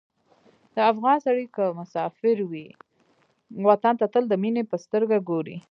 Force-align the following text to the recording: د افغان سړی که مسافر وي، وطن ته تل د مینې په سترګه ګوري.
د 0.75 0.77
افغان 0.91 1.17
سړی 1.25 1.45
که 1.55 1.63
مسافر 1.79 2.37
وي، 2.51 2.67
وطن 3.69 3.93
ته 3.99 4.05
تل 4.13 4.23
د 4.29 4.33
مینې 4.43 4.63
په 4.71 4.75
سترګه 4.85 5.17
ګوري. 5.29 5.57